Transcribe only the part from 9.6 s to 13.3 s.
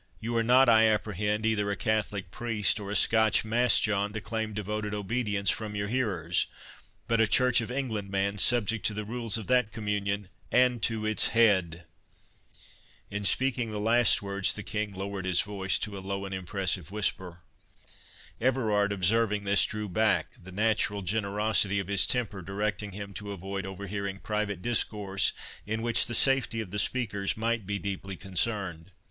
Communion—and to its HEAD." In